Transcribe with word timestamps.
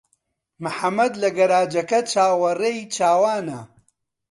محەممەد 0.63 1.13
لە 1.21 1.29
گەراجەکە 1.37 1.99
چاوەڕێی 2.11 2.79
چاوانە. 2.95 3.59